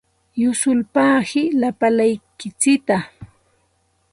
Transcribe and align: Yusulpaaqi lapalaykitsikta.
Yusulpaaqi 0.41 1.41
lapalaykitsikta. 1.59 2.97